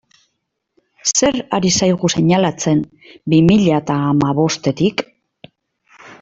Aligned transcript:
Zer 1.11 1.37
ari 1.57 1.71
zaigu 1.79 2.09
seinalatzen 2.13 2.81
bi 3.35 3.43
mila 3.51 3.77
eta 3.83 3.99
hamabostetik? 4.07 5.07